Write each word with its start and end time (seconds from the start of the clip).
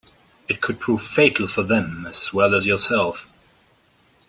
It 0.47 0.61
could 0.61 0.79
prove 0.79 0.99
fatal 1.03 1.45
for 1.45 1.61
them 1.61 2.07
as 2.09 2.33
well 2.33 2.55
as 2.55 2.65
yourself. 2.65 3.27